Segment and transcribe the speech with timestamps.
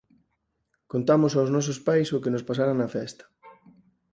[0.91, 3.23] Contamos aos nosos pais o que nos pasara na festa.